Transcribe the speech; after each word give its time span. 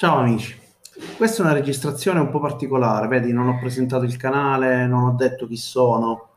Ciao 0.00 0.16
amici, 0.16 0.58
questa 1.18 1.42
è 1.42 1.44
una 1.44 1.52
registrazione 1.52 2.20
un 2.20 2.30
po' 2.30 2.40
particolare, 2.40 3.06
vedi, 3.06 3.34
non 3.34 3.48
ho 3.48 3.58
presentato 3.58 4.04
il 4.04 4.16
canale, 4.16 4.86
non 4.86 5.04
ho 5.04 5.12
detto 5.12 5.46
chi 5.46 5.58
sono. 5.58 6.30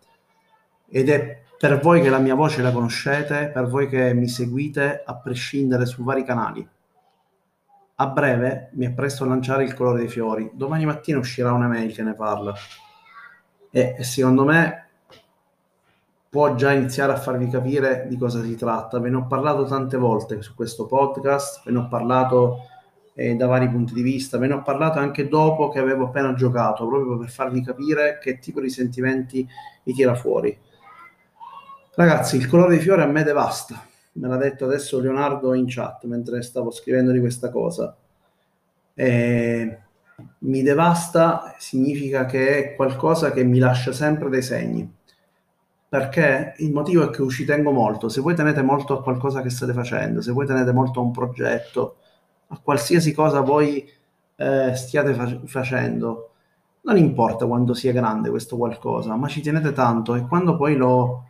Ed 0.89 1.07
è 1.07 1.43
per 1.57 1.79
voi 1.79 2.01
che 2.01 2.09
la 2.09 2.17
mia 2.17 2.35
voce 2.35 2.61
la 2.61 2.73
conoscete, 2.73 3.51
per 3.53 3.67
voi 3.67 3.87
che 3.87 4.13
mi 4.13 4.27
seguite 4.27 5.01
a 5.05 5.15
prescindere 5.15 5.85
su 5.85 6.03
vari 6.03 6.25
canali. 6.25 6.67
A 7.95 8.07
breve 8.07 8.69
mi 8.73 8.85
appresto 8.85 9.23
a 9.23 9.27
lanciare 9.27 9.63
il 9.63 9.73
colore 9.75 9.99
dei 9.99 10.09
fiori, 10.09 10.51
domani 10.53 10.83
mattina 10.83 11.19
uscirà 11.19 11.53
una 11.53 11.69
mail 11.69 11.93
che 11.93 12.03
ne 12.03 12.15
parla. 12.15 12.53
E, 13.71 13.95
secondo 14.01 14.43
me 14.43 14.87
può 16.29 16.53
già 16.55 16.73
iniziare 16.73 17.13
a 17.13 17.17
farvi 17.17 17.47
capire 17.47 18.07
di 18.09 18.17
cosa 18.17 18.43
si 18.43 18.57
tratta. 18.57 18.99
Ve 18.99 19.09
ne 19.09 19.15
ho 19.15 19.25
parlato 19.25 19.63
tante 19.63 19.95
volte 19.95 20.41
su 20.41 20.53
questo 20.53 20.85
podcast, 20.85 21.63
ve 21.63 21.71
ne 21.71 21.77
ho 21.77 21.87
parlato 21.87 22.67
eh, 23.13 23.35
da 23.35 23.47
vari 23.47 23.69
punti 23.69 23.93
di 23.93 24.01
vista. 24.01 24.37
Ve 24.37 24.47
ne 24.47 24.53
ho 24.53 24.61
parlato 24.61 24.99
anche 24.99 25.27
dopo 25.27 25.69
che 25.69 25.79
avevo 25.79 26.05
appena 26.05 26.33
giocato, 26.33 26.87
proprio 26.87 27.17
per 27.17 27.29
farvi 27.29 27.61
capire 27.63 28.19
che 28.21 28.39
tipo 28.39 28.59
di 28.59 28.69
sentimenti 28.69 29.47
mi 29.83 29.93
tira 29.93 30.15
fuori. 30.15 30.57
Ragazzi, 31.95 32.37
il 32.37 32.47
colore 32.47 32.69
dei 32.69 32.79
fiori 32.79 33.01
a 33.01 33.05
me 33.05 33.23
devasta. 33.23 33.85
Me 34.13 34.27
l'ha 34.27 34.37
detto 34.37 34.65
adesso 34.65 34.99
Leonardo 34.99 35.53
in 35.53 35.65
chat 35.67 36.05
mentre 36.05 36.41
stavo 36.41 36.71
scrivendo 36.71 37.11
di 37.11 37.19
questa 37.19 37.49
cosa. 37.49 37.95
E 38.95 39.77
mi 40.39 40.61
devasta 40.61 41.55
significa 41.57 42.25
che 42.25 42.57
è 42.57 42.75
qualcosa 42.75 43.31
che 43.31 43.43
mi 43.43 43.59
lascia 43.59 43.91
sempre 43.91 44.29
dei 44.29 44.41
segni. 44.41 44.91
Perché 45.89 46.55
il 46.57 46.71
motivo 46.71 47.03
è 47.03 47.15
che 47.15 47.27
ci 47.29 47.45
tengo 47.45 47.71
molto. 47.71 48.09
Se 48.09 48.21
voi 48.21 48.33
tenete 48.33 48.63
molto 48.63 48.97
a 48.97 49.03
qualcosa 49.03 49.41
che 49.41 49.51
state 49.51 49.73
facendo, 49.73 50.21
se 50.21 50.31
voi 50.31 50.47
tenete 50.47 50.71
molto 50.71 50.99
a 50.99 51.03
un 51.03 51.11
progetto, 51.11 51.97
a 52.53 52.59
qualsiasi 52.61 53.13
cosa 53.13 53.41
voi 53.41 53.89
eh, 54.35 54.75
stiate 54.75 55.13
fa- 55.13 55.39
facendo. 55.45 56.29
Non 56.81 56.97
importa 56.97 57.45
quanto 57.45 57.73
sia 57.73 57.91
grande 57.93 58.29
questo 58.29 58.57
qualcosa, 58.57 59.15
ma 59.15 59.27
ci 59.27 59.41
tenete 59.41 59.71
tanto 59.71 60.15
e 60.15 60.27
quando 60.27 60.55
poi 60.57 60.75
lo, 60.75 61.25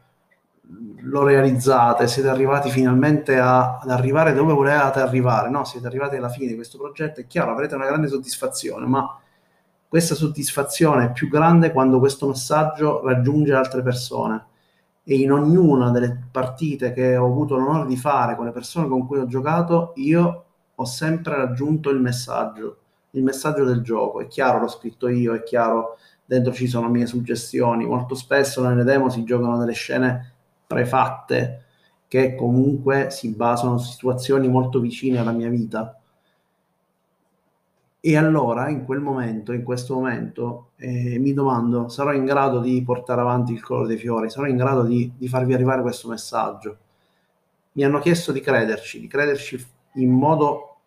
lo 1.02 1.24
realizzate, 1.24 2.08
siete 2.08 2.30
arrivati 2.30 2.70
finalmente 2.70 3.38
a, 3.40 3.78
ad 3.78 3.90
arrivare 3.90 4.34
dove 4.34 4.54
volevate 4.54 5.00
arrivare, 5.00 5.50
no? 5.50 5.64
Siete 5.64 5.86
arrivati 5.86 6.16
alla 6.16 6.30
fine 6.30 6.48
di 6.48 6.56
questo 6.56 6.78
progetto, 6.78 7.20
è 7.22 7.28
chiaro, 7.28 7.52
avrete 7.52 7.76
una 7.76 7.86
grande 7.86 8.08
soddisfazione, 8.08 8.86
ma 8.88 9.18
questa 9.88 10.16
soddisfazione 10.16 11.06
è 11.06 11.12
più 11.12 11.30
grande 11.30 11.72
quando 11.72 12.00
questo 12.00 12.28
messaggio 12.28 13.06
raggiunge 13.06 13.54
altre 13.54 13.84
persone 13.84 14.46
e 15.04 15.16
in 15.16 15.32
ognuna 15.32 15.92
delle 15.92 16.30
partite 16.32 16.94
che 16.94 17.16
ho 17.16 17.26
avuto 17.26 17.58
l'onore 17.58 17.86
di 17.88 17.98
fare 17.98 18.36
con 18.36 18.46
le 18.46 18.52
persone 18.52 18.88
con 18.88 19.06
cui 19.06 19.20
ho 19.20 19.28
giocato, 19.28 19.92
io 19.98 20.46
ho 20.76 20.86
sempre 20.86 21.36
raggiunto 21.36 21.90
il 21.90 22.00
messaggio, 22.00 22.78
il 23.12 23.24
messaggio 23.24 23.64
del 23.64 23.82
gioco. 23.82 24.22
È 24.22 24.28
chiaro, 24.28 24.60
l'ho 24.60 24.68
scritto 24.68 25.08
io, 25.08 25.34
è 25.34 25.44
chiaro, 25.44 25.98
dentro 26.26 26.52
ci 26.54 26.68
sono 26.68 26.90
mie 26.90 27.06
suggestioni. 27.06 27.86
Molto 27.86 28.16
spesso 28.16 28.66
nelle 28.68 28.84
demo 28.84 29.10
si 29.10 29.24
giocano 29.24 29.58
delle 29.58 29.74
scene 29.74 30.34
prefatte 30.66 31.66
che 32.08 32.36
comunque 32.36 33.10
si 33.10 33.34
basano 33.34 33.78
su 33.78 33.92
situazioni 33.92 34.48
molto 34.48 34.80
vicine 34.80 35.20
alla 35.20 35.32
mia 35.32 35.50
vita. 35.50 35.98
E 38.06 38.18
allora, 38.18 38.70
in 38.70 38.84
quel 38.84 39.00
momento, 39.00 39.54
in 39.54 39.64
questo 39.64 39.94
momento, 39.96 40.72
eh, 40.76 41.18
mi 41.20 41.34
domando, 41.34 41.88
sarò 41.88 42.12
in 42.12 42.26
grado 42.26 42.60
di 42.60 42.84
portare 42.84 43.22
avanti 43.22 43.54
il 43.54 43.64
colore 43.64 43.88
dei 43.88 43.98
fiori? 43.98 44.30
Sarò 44.30 44.46
in 44.46 44.58
grado 44.58 44.84
di, 44.84 45.10
di 45.18 45.28
farvi 45.30 45.54
arrivare 45.54 45.82
questo 45.82 46.10
messaggio? 46.10 46.78
Mi 47.74 47.84
hanno 47.86 48.00
chiesto 48.00 48.32
di 48.34 48.42
crederci, 48.42 49.00
di 49.00 49.08
crederci 49.08 49.66
in 49.96 50.12
modo 50.12 50.78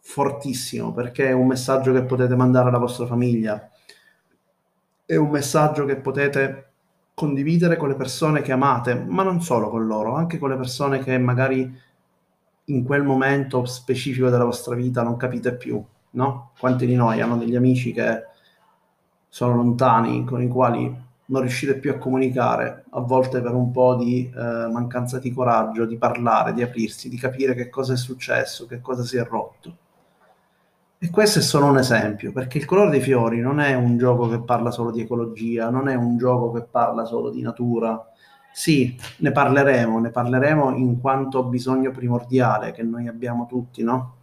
fortissimo 0.00 0.92
perché 0.92 1.28
è 1.28 1.32
un 1.32 1.46
messaggio 1.46 1.92
che 1.92 2.02
potete 2.02 2.34
mandare 2.34 2.68
alla 2.68 2.78
vostra 2.78 3.06
famiglia, 3.06 3.70
è 5.04 5.16
un 5.16 5.30
messaggio 5.30 5.84
che 5.84 5.96
potete 5.96 6.64
condividere 7.14 7.76
con 7.76 7.88
le 7.88 7.96
persone 7.96 8.42
che 8.42 8.52
amate, 8.52 8.94
ma 8.94 9.22
non 9.22 9.42
solo 9.42 9.68
con 9.70 9.86
loro, 9.86 10.14
anche 10.14 10.38
con 10.38 10.50
le 10.50 10.56
persone 10.56 11.00
che 11.00 11.18
magari 11.18 11.86
in 12.66 12.84
quel 12.84 13.02
momento 13.02 13.64
specifico 13.64 14.28
della 14.28 14.44
vostra 14.44 14.74
vita 14.74 15.02
non 15.02 15.16
capite 15.16 15.56
più, 15.56 15.82
no? 16.10 16.52
Quanti 16.58 16.86
di 16.86 16.94
noi 16.94 17.20
hanno 17.20 17.36
degli 17.36 17.56
amici 17.56 17.92
che 17.92 18.24
sono 19.28 19.56
lontani, 19.56 20.24
con 20.24 20.42
i 20.42 20.48
quali 20.48 21.06
non 21.30 21.42
riuscite 21.42 21.78
più 21.78 21.90
a 21.90 21.98
comunicare, 21.98 22.84
a 22.90 23.00
volte 23.00 23.40
per 23.40 23.54
un 23.54 23.70
po' 23.70 23.96
di 23.96 24.30
eh, 24.34 24.68
mancanza 24.70 25.18
di 25.18 25.32
coraggio, 25.32 25.84
di 25.84 25.96
parlare, 25.96 26.54
di 26.54 26.62
aprirsi, 26.62 27.08
di 27.08 27.18
capire 27.18 27.54
che 27.54 27.68
cosa 27.68 27.92
è 27.92 27.96
successo, 27.96 28.66
che 28.66 28.80
cosa 28.80 29.02
si 29.04 29.16
è 29.16 29.24
rotto. 29.24 29.76
E 31.00 31.10
questo 31.10 31.38
è 31.38 31.42
solo 31.42 31.66
un 31.66 31.78
esempio, 31.78 32.32
perché 32.32 32.58
il 32.58 32.64
colore 32.64 32.90
dei 32.90 33.00
fiori 33.00 33.40
non 33.40 33.60
è 33.60 33.74
un 33.74 33.98
gioco 33.98 34.28
che 34.28 34.40
parla 34.40 34.70
solo 34.70 34.90
di 34.90 35.02
ecologia, 35.02 35.70
non 35.70 35.88
è 35.88 35.94
un 35.94 36.16
gioco 36.16 36.50
che 36.50 36.62
parla 36.62 37.04
solo 37.04 37.30
di 37.30 37.42
natura. 37.42 38.04
Sì, 38.52 38.98
ne 39.18 39.30
parleremo, 39.30 40.00
ne 40.00 40.10
parleremo 40.10 40.74
in 40.76 40.98
quanto 41.00 41.44
bisogno 41.44 41.92
primordiale 41.92 42.72
che 42.72 42.82
noi 42.82 43.06
abbiamo 43.06 43.46
tutti, 43.46 43.82
no? 43.82 44.17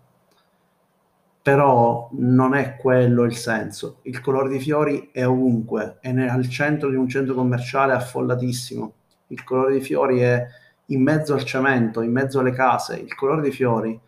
Però 1.45 2.09
non 2.13 2.55
è 2.55 2.75
quello 2.75 3.21
il 3.21 3.35
senso. 3.35 3.99
Il 4.01 4.19
colore 4.19 4.49
dei 4.49 4.59
fiori 4.59 5.09
è 5.11 5.27
ovunque, 5.27 5.99
è 6.01 6.09
al 6.09 6.49
centro 6.49 6.89
di 6.89 6.95
un 6.95 7.07
centro 7.07 7.35
commerciale 7.35 7.93
affollatissimo. 7.93 8.93
Il 9.27 9.43
colore 9.43 9.73
dei 9.73 9.81
fiori 9.81 10.21
è 10.21 10.43
in 10.87 11.03
mezzo 11.03 11.35
al 11.35 11.43
cemento, 11.43 12.01
in 12.01 12.11
mezzo 12.11 12.39
alle 12.39 12.49
case. 12.49 12.95
Il 12.95 13.13
colore 13.13 13.43
dei 13.43 13.51
fiori 13.51 13.99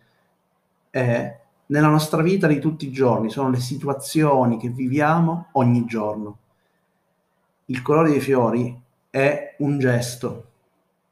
è 0.90 1.38
nella 1.66 1.86
nostra 1.86 2.22
vita 2.22 2.48
di 2.48 2.58
tutti 2.58 2.88
i 2.88 2.90
giorni, 2.90 3.30
sono 3.30 3.50
le 3.50 3.60
situazioni 3.60 4.58
che 4.58 4.70
viviamo 4.70 5.50
ogni 5.52 5.84
giorno. 5.84 6.38
Il 7.66 7.82
colore 7.82 8.10
dei 8.10 8.20
fiori 8.20 8.76
è 9.10 9.54
un 9.58 9.78
gesto 9.78 10.46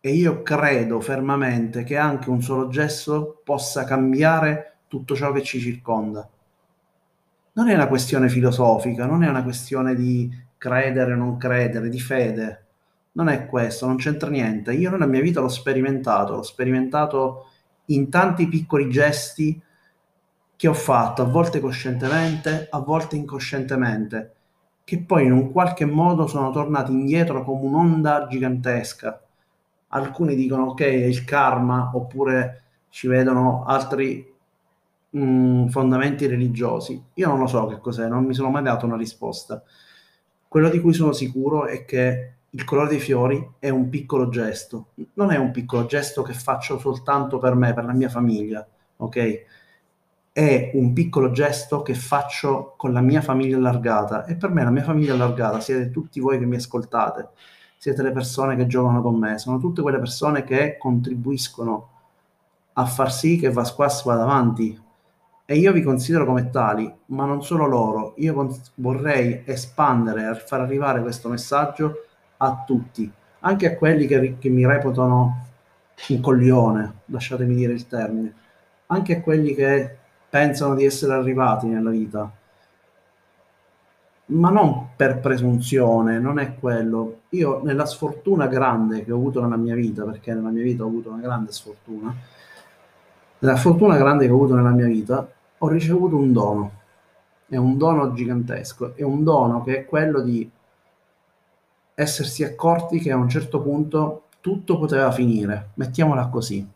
e 0.01 0.11
io 0.11 0.43
credo 0.43 0.99
fermamente 0.99 1.85
che 1.85 1.97
anche 1.97 2.31
un 2.31 2.43
solo 2.43 2.67
gesto 2.67 3.41
possa 3.45 3.85
cambiare 3.85 4.76
tutto 4.89 5.15
ciò 5.15 5.33
che 5.33 5.43
ci 5.43 5.61
circonda. 5.61 6.29
Non 7.53 7.69
è 7.69 7.75
una 7.75 7.89
questione 7.89 8.29
filosofica, 8.29 9.07
non 9.07 9.23
è 9.23 9.29
una 9.29 9.43
questione 9.43 9.95
di 9.95 10.31
credere 10.59 11.13
o 11.13 11.17
non 11.17 11.37
credere, 11.37 11.89
di 11.89 12.01
fede. 12.01 12.65
Non 13.13 13.29
è 13.29 13.47
questo, 13.47 13.87
non 13.87 13.97
c'entra 13.97 14.29
niente. 14.29 14.75
Io 14.75 14.91
nella 14.91 15.07
mia 15.07 15.23
vita 15.23 15.41
l'ho 15.41 15.49
sperimentato, 15.49 16.35
l'ho 16.35 16.43
sperimentato 16.43 17.47
in 17.87 18.11
tanti 18.11 18.47
piccoli 18.49 18.91
gesti 18.91 19.61
che 20.55 20.69
ho 20.69 20.75
fatto, 20.75 21.23
a 21.23 21.27
volte 21.27 21.61
coscientemente, 21.61 22.69
a 22.71 22.79
volte 22.81 23.17
incoscientemente, 23.17 24.35
che 24.85 25.03
poi 25.03 25.25
in 25.25 25.33
un 25.33 25.53
qualche 25.53 25.85
modo 25.85 26.27
sono 26.27 26.51
tornati 26.51 26.93
indietro 26.93 27.43
come 27.45 27.67
un'onda 27.67 28.27
gigantesca. 28.29 29.23
Alcuni 29.89 30.35
dicono 30.35 30.67
ok, 30.67 30.81
è 30.81 30.85
il 30.85 31.25
karma, 31.25 31.91
oppure 31.95 32.63
ci 32.91 33.07
vedono 33.07 33.65
altri 33.65 34.35
mh, 35.17 35.21
mm, 35.21 35.67
fondamenti 35.69 36.27
religiosi. 36.27 37.03
Io 37.15 37.29
non 37.29 37.39
lo 37.39 37.47
so 37.47 37.67
che 37.67 37.79
cos'è, 37.81 38.09
non 38.09 38.25
mi 38.25 38.35
sono 38.35 38.51
mai 38.51 38.63
dato 38.63 38.87
una 38.87 38.97
risposta. 38.97 39.63
Quello 40.49 40.69
di 40.69 40.81
cui 40.81 40.93
sono 40.93 41.13
sicuro 41.13 41.67
è 41.67 41.85
che 41.85 42.33
il 42.51 42.65
colore 42.65 42.89
dei 42.89 43.01
fiori 43.01 43.55
è 43.59 43.69
un 43.69 43.89
piccolo 43.89 44.29
gesto, 44.29 44.89
non 45.15 45.31
è 45.31 45.37
un 45.37 45.51
piccolo 45.51 45.85
gesto 45.87 46.23
che 46.23 46.33
faccio 46.33 46.79
soltanto 46.79 47.39
per 47.39 47.55
me, 47.55 47.75
per 47.75 47.85
la 47.85 47.93
mia 47.93 48.09
famiglia, 48.09 48.67
ok? 48.97 49.45
È 50.33 50.71
un 50.75 50.93
piccolo 50.93 51.31
gesto 51.33 51.83
che 51.83 51.95
faccio 51.95 52.75
con 52.77 52.93
la 52.93 53.01
mia 53.01 53.21
famiglia 53.21 53.57
allargata 53.57 54.25
e 54.27 54.37
per 54.37 54.51
me 54.51 54.63
la 54.65 54.71
mia 54.71 54.85
famiglia 54.85 55.15
allargata 55.15 55.61
siete 55.61 55.91
tutti 55.91 56.21
voi 56.21 56.39
che 56.39 56.47
mi 56.47 56.57
ascoltate, 56.57 57.31
siete 57.77 58.03
le 58.03 58.13
persone 58.13 58.57
che 58.57 58.67
giocano 58.67 59.03
con 59.03 59.19
me, 59.19 59.39
sono 59.39 59.59
tutte 59.59 59.83
quelle 59.83 59.99
persone 59.99 60.45
che 60.45 60.77
contribuiscono 60.79 61.89
a 62.75 62.87
far 62.87 63.13
sì 63.13 63.39
che 63.39 63.51
Vasquas 63.51 64.03
vada 64.05 64.23
avanti, 64.23 64.79
e 65.49 65.57
io 65.57 65.73
vi 65.73 65.83
considero 65.83 66.27
come 66.27 66.51
tali, 66.51 66.93
ma 67.07 67.25
non 67.25 67.43
solo 67.43 67.67
loro, 67.67 68.15
io 68.17 68.35
cons- 68.35 68.73
vorrei 68.75 69.43
espandere 69.45 70.29
e 70.29 70.35
far 70.35 70.61
arrivare 70.61 71.01
questo 71.01 71.29
messaggio 71.29 72.05
a 72.39 72.65
tutti, 72.67 73.11
anche 73.41 73.73
a 73.73 73.77
quelli 73.77 74.07
che, 74.07 74.37
che 74.41 74.49
mi 74.49 74.67
reputano 74.67 75.47
un 76.09 76.21
coglione, 76.21 76.95
lasciatemi 77.07 77.55
dire 77.55 77.73
il 77.75 77.87
termine, 77.87 78.35
anche 78.87 79.19
a 79.19 79.21
quelli 79.21 79.55
che 79.55 79.97
pensano 80.29 80.75
di 80.75 80.85
essere 80.85 81.15
arrivati 81.15 81.69
nella 81.69 81.91
vita, 81.91 82.31
ma 84.29 84.51
non 84.51 84.89
per 84.97 85.21
presunzione, 85.21 86.19
non 86.19 86.41
è 86.41 86.57
quello. 86.57 87.21
Io 87.31 87.63
nella 87.63 87.87
sfortuna 87.87 88.49
grande 88.49 89.05
che 89.05 89.13
ho 89.13 89.17
avuto 89.17 89.41
nella 89.41 89.57
mia 89.57 89.77
vita, 89.77 90.03
perché 90.05 90.35
nella 90.35 90.51
mia 90.51 90.65
vita 90.65 90.83
ho 90.83 90.89
avuto 90.89 91.11
una 91.11 91.21
grande 91.21 91.53
sfortuna, 91.53 92.13
nella 93.39 93.57
fortuna 93.57 93.97
grande 93.97 94.27
che 94.27 94.33
ho 94.33 94.35
avuto 94.35 94.57
nella 94.57 94.71
mia 94.71 94.87
vita, 94.87 95.29
ho 95.59 95.69
ricevuto 95.69 96.17
un 96.17 96.33
dono, 96.33 96.73
è 97.49 97.57
un 97.57 97.77
dono 97.79 98.13
gigantesco, 98.13 98.95
è 98.95 99.03
un 99.03 99.23
dono 99.25 99.63
che 99.63 99.79
è 99.81 99.85
quello 99.85 100.21
di 100.21 100.51
essersi 101.95 102.45
accorti 102.45 102.99
che 102.99 103.11
a 103.11 103.17
un 103.17 103.29
certo 103.29 103.61
punto 103.63 104.25
tutto 104.41 104.79
poteva 104.79 105.11
finire, 105.13 105.71
mettiamola 105.75 106.29
così. 106.29 106.67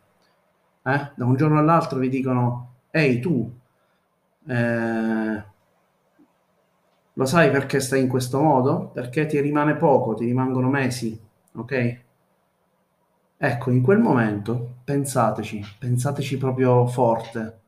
Eh? 0.83 1.11
Da 1.15 1.25
un 1.25 1.37
giorno 1.37 1.59
all'altro 1.59 1.99
vi 1.99 2.09
dicono, 2.09 2.69
ehi 2.91 3.21
tu, 3.21 3.59
Eh, 4.47 5.45
lo 7.15 7.25
sai 7.27 7.51
perché 7.51 7.81
stai 7.81 8.01
in 8.01 8.09
questo 8.09 8.41
modo? 8.41 8.91
Perché 8.93 9.27
ti 9.27 9.39
rimane 9.41 9.77
poco, 9.77 10.15
ti 10.15 10.25
rimangono 10.25 10.69
mesi, 10.69 11.19
ok? 11.55 12.01
Ecco, 13.37 13.71
in 13.71 13.83
quel 13.83 13.99
momento 13.99 14.77
pensateci, 14.85 15.65
pensateci 15.79 16.37
proprio 16.39 16.87
forte. 16.87 17.59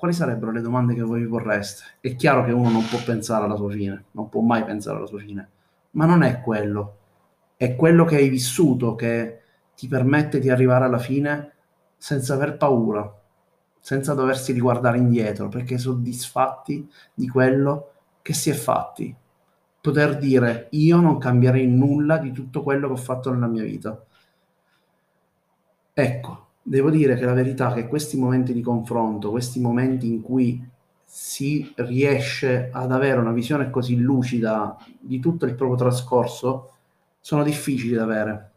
Quali 0.00 0.14
sarebbero 0.14 0.50
le 0.50 0.62
domande 0.62 0.94
che 0.94 1.02
voi 1.02 1.20
vi 1.20 1.26
porreste? 1.26 1.82
È 2.00 2.16
chiaro 2.16 2.42
che 2.42 2.52
uno 2.52 2.70
non 2.70 2.86
può 2.88 2.98
pensare 3.04 3.44
alla 3.44 3.54
sua 3.54 3.70
fine, 3.70 4.04
non 4.12 4.30
può 4.30 4.40
mai 4.40 4.64
pensare 4.64 4.96
alla 4.96 5.06
sua 5.06 5.18
fine, 5.18 5.46
ma 5.90 6.06
non 6.06 6.22
è 6.22 6.40
quello. 6.40 6.96
È 7.54 7.76
quello 7.76 8.06
che 8.06 8.16
hai 8.16 8.30
vissuto 8.30 8.94
che 8.94 9.42
ti 9.76 9.88
permette 9.88 10.38
di 10.38 10.48
arrivare 10.48 10.86
alla 10.86 10.96
fine 10.96 11.52
senza 11.98 12.32
aver 12.32 12.56
paura, 12.56 13.14
senza 13.78 14.14
doversi 14.14 14.52
riguardare 14.52 14.96
indietro, 14.96 15.50
perché 15.50 15.76
soddisfatti 15.76 16.90
di 17.12 17.28
quello 17.28 17.92
che 18.22 18.32
si 18.32 18.48
è 18.48 18.54
fatti. 18.54 19.14
Poter 19.82 20.16
dire 20.16 20.68
io 20.70 20.98
non 20.98 21.18
cambierei 21.18 21.66
nulla 21.66 22.16
di 22.16 22.32
tutto 22.32 22.62
quello 22.62 22.86
che 22.86 22.94
ho 22.94 22.96
fatto 22.96 23.30
nella 23.30 23.48
mia 23.48 23.64
vita. 23.64 24.02
Ecco, 25.92 26.49
devo 26.70 26.90
dire 26.90 27.16
che 27.16 27.24
la 27.24 27.32
verità 27.32 27.70
è 27.70 27.74
che 27.74 27.88
questi 27.88 28.16
momenti 28.16 28.52
di 28.52 28.60
confronto, 28.60 29.30
questi 29.30 29.60
momenti 29.60 30.06
in 30.06 30.22
cui 30.22 30.64
si 31.04 31.72
riesce 31.76 32.70
ad 32.72 32.92
avere 32.92 33.18
una 33.18 33.32
visione 33.32 33.70
così 33.70 33.98
lucida 33.98 34.76
di 35.00 35.18
tutto 35.18 35.46
il 35.46 35.54
proprio 35.54 35.76
trascorso, 35.76 36.74
sono 37.18 37.42
difficili 37.42 37.94
da 37.94 38.04
avere. 38.04 38.50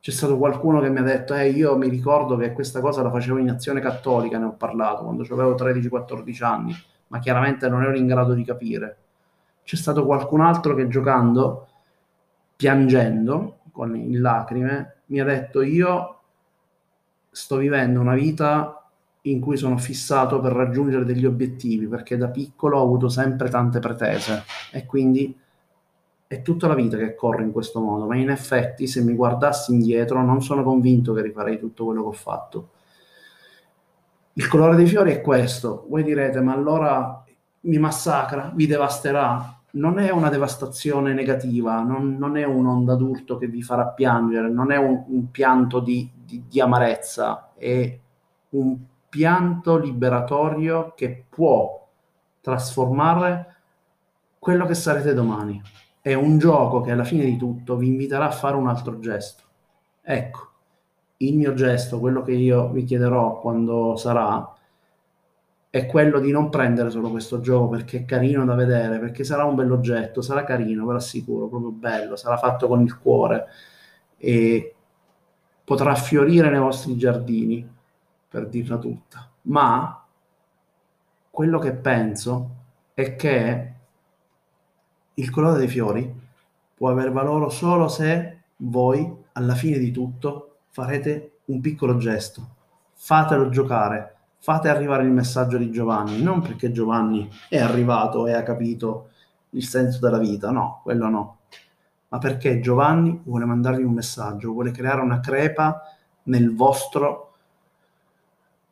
C'è 0.00 0.10
stato 0.10 0.36
qualcuno 0.36 0.80
che 0.80 0.90
mi 0.90 0.98
ha 0.98 1.02
detto, 1.02 1.34
eh, 1.34 1.48
io 1.48 1.76
mi 1.78 1.88
ricordo 1.88 2.36
che 2.36 2.52
questa 2.52 2.80
cosa 2.80 3.02
la 3.02 3.10
facevo 3.10 3.38
in 3.38 3.48
azione 3.48 3.80
cattolica, 3.80 4.36
ne 4.36 4.44
ho 4.44 4.52
parlato, 4.52 5.04
quando 5.04 5.22
avevo 5.22 5.54
13-14 5.54 6.44
anni, 6.44 6.74
ma 7.08 7.18
chiaramente 7.18 7.68
non 7.70 7.82
ero 7.82 7.96
in 7.96 8.06
grado 8.06 8.34
di 8.34 8.44
capire 8.44 8.98
c'è 9.64 9.76
stato 9.76 10.04
qualcun 10.04 10.42
altro 10.42 10.74
che 10.74 10.86
giocando, 10.88 11.68
piangendo, 12.54 13.60
con 13.72 13.96
in 13.96 14.20
lacrime, 14.20 14.96
mi 15.06 15.20
ha 15.20 15.24
detto 15.24 15.62
io 15.62 16.13
sto 17.34 17.56
vivendo 17.56 18.00
una 18.00 18.14
vita 18.14 18.88
in 19.22 19.40
cui 19.40 19.56
sono 19.56 19.76
fissato 19.76 20.40
per 20.40 20.52
raggiungere 20.52 21.04
degli 21.04 21.26
obiettivi, 21.26 21.86
perché 21.86 22.16
da 22.16 22.28
piccolo 22.28 22.78
ho 22.78 22.82
avuto 22.82 23.08
sempre 23.08 23.48
tante 23.48 23.80
pretese 23.80 24.44
e 24.70 24.86
quindi 24.86 25.36
è 26.26 26.42
tutta 26.42 26.66
la 26.68 26.74
vita 26.74 26.96
che 26.96 27.14
corre 27.14 27.42
in 27.42 27.52
questo 27.52 27.80
modo, 27.80 28.06
ma 28.06 28.16
in 28.16 28.30
effetti 28.30 28.86
se 28.86 29.02
mi 29.02 29.14
guardassi 29.14 29.72
indietro 29.72 30.22
non 30.22 30.42
sono 30.42 30.62
convinto 30.62 31.12
che 31.12 31.22
rifarei 31.22 31.58
tutto 31.58 31.86
quello 31.86 32.02
che 32.02 32.08
ho 32.08 32.12
fatto. 32.12 32.68
Il 34.34 34.48
colore 34.48 34.76
dei 34.76 34.86
fiori 34.86 35.12
è 35.12 35.20
questo, 35.20 35.86
voi 35.88 36.02
direte 36.02 36.40
ma 36.40 36.52
allora 36.52 37.24
mi 37.60 37.78
massacra, 37.78 38.52
vi 38.54 38.66
devasterà. 38.66 39.58
Non 39.74 39.98
è 39.98 40.10
una 40.10 40.28
devastazione 40.28 41.12
negativa, 41.12 41.82
non, 41.82 42.16
non 42.16 42.36
è 42.36 42.44
un'onda 42.44 42.94
d'urto 42.94 43.38
che 43.38 43.48
vi 43.48 43.62
farà 43.62 43.86
piangere, 43.88 44.48
non 44.48 44.70
è 44.70 44.76
un, 44.76 45.04
un 45.08 45.30
pianto 45.30 45.80
di, 45.80 46.08
di, 46.24 46.44
di 46.48 46.60
amarezza, 46.60 47.52
è 47.56 47.98
un 48.50 48.78
pianto 49.08 49.76
liberatorio 49.78 50.92
che 50.94 51.24
può 51.28 51.88
trasformare 52.40 53.54
quello 54.38 54.66
che 54.66 54.74
sarete 54.74 55.14
domani. 55.14 55.60
È 56.00 56.12
un 56.14 56.38
gioco 56.38 56.80
che 56.80 56.90
alla 56.90 57.04
fine 57.04 57.24
di 57.24 57.36
tutto 57.36 57.76
vi 57.76 57.86
inviterà 57.86 58.26
a 58.26 58.30
fare 58.30 58.56
un 58.56 58.68
altro 58.68 58.98
gesto. 58.98 59.42
Ecco, 60.02 60.48
il 61.18 61.36
mio 61.36 61.54
gesto, 61.54 61.98
quello 61.98 62.22
che 62.22 62.32
io 62.32 62.70
vi 62.70 62.84
chiederò 62.84 63.40
quando 63.40 63.96
sarà, 63.96 64.52
è 65.74 65.86
quello 65.86 66.20
di 66.20 66.30
non 66.30 66.50
prendere 66.50 66.88
solo 66.88 67.10
questo 67.10 67.40
gioco 67.40 67.66
perché 67.70 67.98
è 67.98 68.04
carino 68.04 68.44
da 68.44 68.54
vedere, 68.54 69.00
perché 69.00 69.24
sarà 69.24 69.42
un 69.42 69.56
bell'oggetto, 69.56 70.22
sarà 70.22 70.44
carino, 70.44 70.86
ve 70.86 70.92
l'assicuro, 70.92 71.48
proprio 71.48 71.72
bello, 71.72 72.14
sarà 72.14 72.36
fatto 72.36 72.68
con 72.68 72.80
il 72.82 72.96
cuore 72.96 73.46
e 74.16 74.72
potrà 75.64 75.96
fiorire 75.96 76.48
nei 76.48 76.60
vostri 76.60 76.96
giardini, 76.96 77.68
per 78.28 78.46
dirla 78.46 78.78
tutta. 78.78 79.28
Ma 79.42 80.06
quello 81.28 81.58
che 81.58 81.72
penso 81.72 82.50
è 82.94 83.16
che 83.16 83.74
il 85.12 85.30
colore 85.30 85.58
dei 85.58 85.66
fiori 85.66 86.20
può 86.72 86.88
aver 86.88 87.10
valore 87.10 87.50
solo 87.50 87.88
se 87.88 88.42
voi, 88.58 89.24
alla 89.32 89.56
fine 89.56 89.78
di 89.78 89.90
tutto, 89.90 90.58
farete 90.68 91.38
un 91.46 91.60
piccolo 91.60 91.96
gesto. 91.96 92.48
Fatelo 92.92 93.48
giocare, 93.48 94.13
fate 94.44 94.68
arrivare 94.68 95.04
il 95.04 95.10
messaggio 95.10 95.56
di 95.56 95.70
Giovanni, 95.70 96.20
non 96.20 96.42
perché 96.42 96.70
Giovanni 96.70 97.30
è 97.48 97.58
arrivato 97.58 98.26
e 98.26 98.34
ha 98.34 98.42
capito 98.42 99.08
il 99.52 99.64
senso 99.64 100.00
della 100.00 100.18
vita, 100.18 100.50
no, 100.50 100.80
quello 100.82 101.08
no, 101.08 101.38
ma 102.08 102.18
perché 102.18 102.60
Giovanni 102.60 103.22
vuole 103.24 103.46
mandarvi 103.46 103.82
un 103.82 103.94
messaggio, 103.94 104.52
vuole 104.52 104.70
creare 104.70 105.00
una 105.00 105.18
crepa 105.20 105.80
nel 106.24 106.54
vostro, 106.54 107.32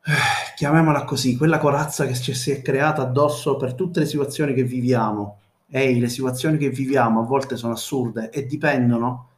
eh, 0.05 0.11
chiamiamola 0.55 1.05
così, 1.05 1.35
quella 1.35 1.57
corazza 1.57 2.05
che 2.05 2.13
ci 2.13 2.35
si 2.35 2.51
è 2.51 2.61
creata 2.61 3.01
addosso 3.01 3.57
per 3.57 3.73
tutte 3.73 4.01
le 4.01 4.05
situazioni 4.05 4.53
che 4.53 4.63
viviamo. 4.63 5.39
Ehi, 5.71 5.99
le 5.99 6.07
situazioni 6.07 6.57
che 6.57 6.69
viviamo 6.69 7.21
a 7.21 7.23
volte 7.23 7.57
sono 7.57 7.73
assurde 7.73 8.29
e 8.29 8.45
dipendono 8.45 9.29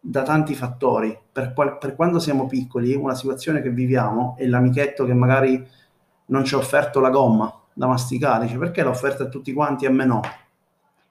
da 0.00 0.24
tanti 0.24 0.56
fattori. 0.56 1.16
Per, 1.30 1.52
per, 1.52 1.94
quando 1.94 2.18
siamo 2.18 2.48
piccoli, 2.48 2.96
una 2.96 3.14
situazione 3.14 3.62
che 3.62 3.70
viviamo 3.70 4.34
è 4.36 4.44
l'amichetto 4.46 5.04
che 5.04 5.14
magari 5.14 5.82
non 6.26 6.44
ci 6.44 6.54
ha 6.54 6.58
offerto 6.58 7.00
la 7.00 7.10
gomma 7.10 7.52
da 7.72 7.86
masticare, 7.86 8.46
dice 8.46 8.58
perché 8.58 8.82
l'ha 8.82 8.90
offerta 8.90 9.24
a 9.24 9.28
tutti 9.28 9.52
quanti 9.52 9.84
e 9.84 9.88
a 9.88 9.90
me 9.90 10.04
no? 10.04 10.20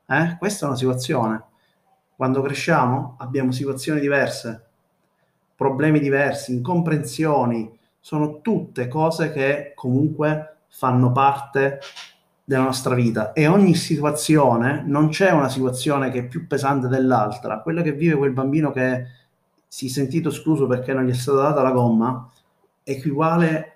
Eh? 0.08 0.36
Questa 0.38 0.66
è 0.66 0.68
una 0.70 0.78
situazione. 0.78 1.44
Quando 2.16 2.42
cresciamo 2.42 3.16
abbiamo 3.20 3.52
situazioni 3.52 4.00
diverse, 4.00 4.66
problemi 5.56 6.00
diversi, 6.00 6.54
incomprensioni, 6.54 7.78
sono 8.00 8.42
tutte 8.42 8.88
cose 8.88 9.32
che 9.32 9.74
comunque 9.76 10.58
fanno 10.68 11.12
parte 11.12 11.80
della 12.46 12.64
nostra 12.64 12.94
vita 12.94 13.32
e 13.32 13.48
ogni 13.48 13.74
situazione, 13.74 14.84
non 14.86 15.08
c'è 15.10 15.32
una 15.32 15.48
situazione 15.48 16.12
che 16.12 16.20
è 16.20 16.28
più 16.28 16.46
pesante 16.48 16.88
dell'altra. 16.88 17.62
Quella 17.62 17.82
che 17.82 17.94
vive 17.94 18.16
quel 18.16 18.34
bambino 18.34 18.72
che 18.72 19.06
si 19.68 19.88
è 19.88 19.90
sentito 19.90 20.30
escluso 20.30 20.68
perché 20.68 20.94
non 20.94 21.06
gli 21.06 21.12
è 21.12 21.14
stata 21.14 21.42
data 21.42 21.62
la 21.62 21.72
gomma 21.72 22.30
equivale 22.84 23.73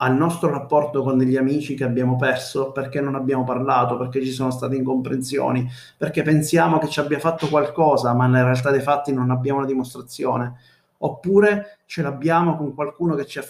al 0.00 0.14
nostro 0.14 0.50
rapporto 0.50 1.02
con 1.02 1.18
degli 1.18 1.36
amici 1.36 1.74
che 1.74 1.82
abbiamo 1.82 2.16
perso 2.16 2.70
perché 2.70 3.00
non 3.00 3.14
abbiamo 3.16 3.42
parlato, 3.44 3.96
perché 3.96 4.24
ci 4.24 4.30
sono 4.30 4.50
state 4.50 4.76
incomprensioni, 4.76 5.68
perché 5.96 6.22
pensiamo 6.22 6.78
che 6.78 6.88
ci 6.88 7.00
abbia 7.00 7.18
fatto 7.18 7.48
qualcosa, 7.48 8.14
ma 8.14 8.26
nella 8.26 8.44
realtà 8.44 8.70
dei 8.70 8.80
fatti 8.80 9.12
non 9.12 9.30
abbiamo 9.30 9.60
la 9.60 9.66
dimostrazione. 9.66 10.56
Oppure 11.00 11.78
ce 11.86 12.02
l'abbiamo 12.02 12.56
con 12.56 12.74
qualcuno 12.74 13.14
che 13.14 13.26
ci 13.26 13.38
è 13.38 13.44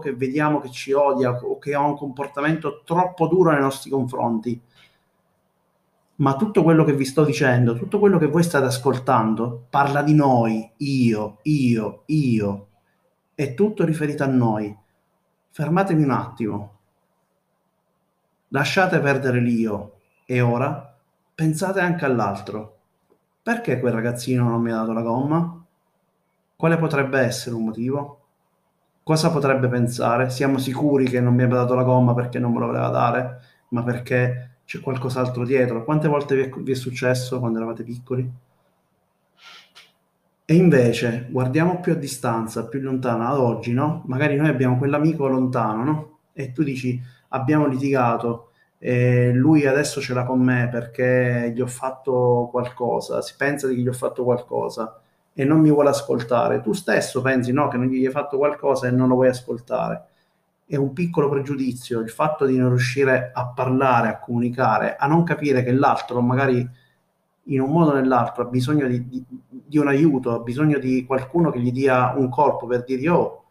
che 0.00 0.14
vediamo 0.14 0.60
che 0.60 0.70
ci 0.70 0.92
odia 0.92 1.30
o 1.30 1.58
che 1.58 1.74
ha 1.74 1.80
un 1.80 1.96
comportamento 1.96 2.82
troppo 2.84 3.26
duro 3.26 3.50
nei 3.50 3.60
nostri 3.60 3.90
confronti. 3.90 4.60
Ma 6.16 6.36
tutto 6.36 6.62
quello 6.64 6.84
che 6.84 6.94
vi 6.94 7.04
sto 7.04 7.24
dicendo, 7.24 7.74
tutto 7.76 7.98
quello 8.00 8.18
che 8.18 8.26
voi 8.26 8.42
state 8.42 8.66
ascoltando, 8.66 9.66
parla 9.70 10.02
di 10.02 10.14
noi, 10.14 10.68
io, 10.78 11.38
io, 11.42 12.02
io. 12.06 12.66
È 13.34 13.54
tutto 13.54 13.84
riferito 13.84 14.24
a 14.24 14.26
noi 14.26 14.76
fermatevi 15.58 16.04
un 16.04 16.10
attimo, 16.12 16.78
lasciate 18.50 19.00
perdere 19.00 19.40
l'io 19.40 19.94
e 20.24 20.40
ora 20.40 20.96
pensate 21.34 21.80
anche 21.80 22.04
all'altro. 22.04 22.76
Perché 23.42 23.80
quel 23.80 23.92
ragazzino 23.92 24.48
non 24.48 24.62
mi 24.62 24.70
ha 24.70 24.76
dato 24.76 24.92
la 24.92 25.02
gomma? 25.02 25.64
Quale 26.54 26.76
potrebbe 26.78 27.18
essere 27.18 27.56
un 27.56 27.64
motivo? 27.64 28.20
Cosa 29.02 29.32
potrebbe 29.32 29.66
pensare? 29.66 30.30
Siamo 30.30 30.58
sicuri 30.58 31.08
che 31.08 31.20
non 31.20 31.34
mi 31.34 31.42
abbia 31.42 31.56
dato 31.56 31.74
la 31.74 31.82
gomma 31.82 32.14
perché 32.14 32.38
non 32.38 32.52
me 32.52 32.60
lo 32.60 32.66
voleva 32.66 32.90
dare, 32.90 33.40
ma 33.70 33.82
perché 33.82 34.58
c'è 34.64 34.78
qualcos'altro 34.78 35.44
dietro? 35.44 35.82
Quante 35.82 36.06
volte 36.06 36.36
vi 36.36 36.42
è, 36.42 36.50
vi 36.50 36.70
è 36.70 36.76
successo 36.76 37.40
quando 37.40 37.58
eravate 37.58 37.82
piccoli? 37.82 38.32
E 40.50 40.54
invece 40.54 41.26
guardiamo 41.28 41.78
più 41.78 41.92
a 41.92 41.94
distanza, 41.94 42.68
più 42.68 42.80
lontano, 42.80 43.28
ad 43.28 43.36
oggi, 43.36 43.74
no? 43.74 44.02
Magari 44.06 44.34
noi 44.34 44.48
abbiamo 44.48 44.78
quell'amico 44.78 45.26
lontano, 45.26 45.84
no? 45.84 46.18
E 46.32 46.52
tu 46.52 46.62
dici, 46.62 46.98
abbiamo 47.28 47.66
litigato, 47.66 48.52
e 48.78 49.30
lui 49.34 49.66
adesso 49.66 50.00
ce 50.00 50.14
l'ha 50.14 50.24
con 50.24 50.40
me 50.40 50.70
perché 50.72 51.52
gli 51.54 51.60
ho 51.60 51.66
fatto 51.66 52.48
qualcosa, 52.50 53.20
si 53.20 53.34
pensa 53.36 53.68
che 53.68 53.76
gli 53.76 53.86
ho 53.86 53.92
fatto 53.92 54.24
qualcosa 54.24 54.98
e 55.34 55.44
non 55.44 55.60
mi 55.60 55.70
vuole 55.70 55.90
ascoltare. 55.90 56.62
Tu 56.62 56.72
stesso 56.72 57.20
pensi, 57.20 57.52
no, 57.52 57.68
che 57.68 57.76
non 57.76 57.88
gli 57.88 58.06
hai 58.06 58.10
fatto 58.10 58.38
qualcosa 58.38 58.88
e 58.88 58.90
non 58.90 59.08
lo 59.08 59.16
vuoi 59.16 59.28
ascoltare. 59.28 60.04
È 60.64 60.76
un 60.76 60.94
piccolo 60.94 61.28
pregiudizio 61.28 62.00
il 62.00 62.08
fatto 62.08 62.46
di 62.46 62.56
non 62.56 62.70
riuscire 62.70 63.32
a 63.34 63.48
parlare, 63.48 64.08
a 64.08 64.18
comunicare, 64.18 64.96
a 64.96 65.06
non 65.08 65.24
capire 65.24 65.62
che 65.62 65.72
l'altro 65.72 66.22
magari 66.22 66.66
in 67.48 67.60
un 67.60 67.70
modo 67.70 67.90
o 67.90 67.94
nell'altro 67.94 68.42
ha 68.42 68.46
bisogno 68.46 68.86
di, 68.86 69.08
di, 69.08 69.24
di, 69.48 69.78
un 69.78 69.88
aiuto, 69.88 70.32
ha 70.32 70.40
bisogno 70.40 70.78
di 70.78 71.04
qualcuno 71.06 71.50
che 71.50 71.60
gli 71.60 71.72
dia 71.72 72.14
un 72.16 72.28
corpo 72.28 72.66
per 72.66 72.84
dire 72.84 73.08
oh, 73.08 73.44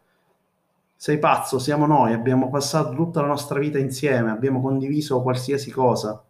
sei 0.94 1.18
pazzo, 1.18 1.58
siamo 1.58 1.86
noi, 1.86 2.12
abbiamo 2.12 2.50
passato 2.50 2.94
tutta 2.94 3.20
la 3.20 3.28
nostra 3.28 3.58
vita 3.58 3.78
insieme, 3.78 4.30
abbiamo 4.30 4.60
condiviso 4.60 5.22
qualsiasi 5.22 5.70
cosa. 5.70 6.22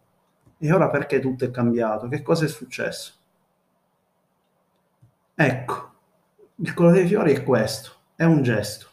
E 0.57 0.71
ora 0.71 0.89
perché 0.89 1.19
tutto 1.19 1.45
è 1.45 1.51
cambiato? 1.51 2.07
Che 2.07 2.21
cosa 2.21 2.45
è 2.45 2.47
successo? 2.47 3.13
Ecco, 5.33 5.91
il 6.55 6.73
colore 6.73 6.99
dei 6.99 7.07
fiori 7.07 7.33
è 7.33 7.43
questo, 7.43 7.91
è 8.15 8.25
un 8.25 8.43
gesto. 8.43 8.87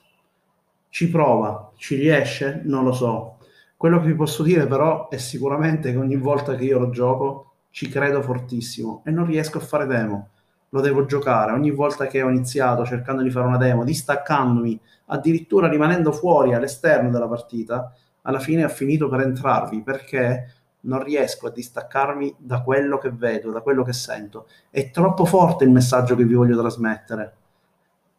Ci 0.88 1.10
prova, 1.10 1.72
ci 1.76 1.96
riesce? 1.96 2.62
Non 2.64 2.84
lo 2.84 2.92
so. 2.92 3.38
Quello 3.76 4.00
che 4.00 4.06
vi 4.06 4.14
posso 4.14 4.42
dire 4.42 4.66
però 4.66 5.08
è 5.08 5.18
sicuramente 5.18 5.90
che 5.90 5.98
ogni 5.98 6.16
volta 6.16 6.54
che 6.54 6.64
io 6.64 6.78
lo 6.78 6.90
gioco 6.90 7.55
ci 7.76 7.90
credo 7.90 8.22
fortissimo 8.22 9.02
e 9.04 9.10
non 9.10 9.26
riesco 9.26 9.58
a 9.58 9.60
fare 9.60 9.84
demo 9.84 10.30
lo 10.70 10.80
devo 10.80 11.04
giocare. 11.04 11.52
Ogni 11.52 11.70
volta 11.70 12.06
che 12.06 12.22
ho 12.22 12.30
iniziato 12.30 12.86
cercando 12.86 13.20
di 13.20 13.30
fare 13.30 13.46
una 13.46 13.58
demo, 13.58 13.84
distaccandomi, 13.84 14.80
addirittura 15.08 15.68
rimanendo 15.68 16.10
fuori 16.10 16.54
all'esterno 16.54 17.10
della 17.10 17.28
partita, 17.28 17.92
alla 18.22 18.38
fine 18.38 18.64
ho 18.64 18.70
finito 18.70 19.10
per 19.10 19.20
entrarvi 19.20 19.82
perché 19.82 20.54
non 20.86 21.02
riesco 21.02 21.48
a 21.48 21.50
distaccarmi 21.50 22.36
da 22.38 22.62
quello 22.62 22.96
che 22.96 23.10
vedo, 23.10 23.50
da 23.50 23.60
quello 23.60 23.82
che 23.82 23.92
sento. 23.92 24.48
È 24.70 24.90
troppo 24.90 25.26
forte 25.26 25.64
il 25.64 25.70
messaggio 25.70 26.16
che 26.16 26.24
vi 26.24 26.32
voglio 26.32 26.58
trasmettere. 26.58 27.34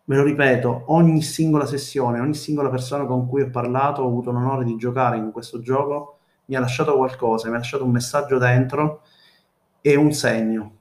Me 0.04 0.18
lo 0.18 0.24
ripeto, 0.24 0.84
ogni 0.86 1.24
singola 1.24 1.66
sessione, 1.66 2.20
ogni 2.20 2.36
singola 2.36 2.70
persona 2.70 3.06
con 3.06 3.28
cui 3.28 3.42
ho 3.42 3.50
parlato, 3.50 4.04
ho 4.04 4.08
avuto 4.08 4.30
l'onore 4.30 4.66
di 4.66 4.76
giocare 4.76 5.18
in 5.18 5.32
questo 5.32 5.62
gioco, 5.62 6.20
mi 6.46 6.56
ha 6.56 6.60
lasciato 6.60 6.96
qualcosa, 6.96 7.50
mi 7.50 7.56
ha 7.56 7.58
lasciato 7.58 7.84
un 7.84 7.92
messaggio 7.92 8.38
dentro 8.38 9.02
e 9.90 9.96
un 9.96 10.12
segno 10.12 10.78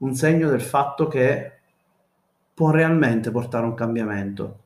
un 0.00 0.14
segno 0.14 0.48
del 0.48 0.60
fatto 0.60 1.08
che 1.08 1.52
può 2.54 2.70
realmente 2.70 3.30
portare 3.30 3.66
un 3.66 3.74
cambiamento. 3.74 4.58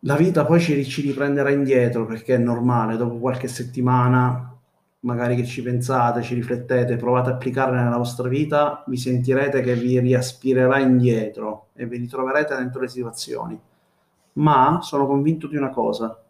La 0.00 0.16
vita 0.16 0.44
poi 0.44 0.60
ci, 0.60 0.84
ci 0.84 1.02
riprenderà 1.02 1.50
indietro 1.50 2.06
perché 2.06 2.34
è 2.34 2.38
normale, 2.38 2.96
dopo 2.96 3.18
qualche 3.18 3.48
settimana, 3.48 4.56
magari 5.00 5.36
che 5.36 5.44
ci 5.44 5.62
pensate, 5.62 6.22
ci 6.22 6.34
riflettete, 6.34 6.96
provate 6.96 7.30
a 7.30 7.32
applicarla 7.34 7.82
nella 7.82 7.96
vostra 7.96 8.28
vita, 8.28 8.84
vi 8.86 8.96
sentirete 8.96 9.60
che 9.60 9.74
vi 9.74 9.98
riaspirerà 9.98 10.78
indietro 10.78 11.68
e 11.74 11.86
vi 11.86 11.98
ritroverete 11.98 12.56
dentro 12.56 12.80
le 12.80 12.88
situazioni. 12.88 13.60
Ma 14.34 14.78
sono 14.82 15.06
convinto 15.06 15.46
di 15.46 15.56
una 15.56 15.70
cosa, 15.70 16.20